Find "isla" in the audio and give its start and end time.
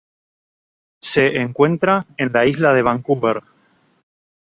2.47-2.73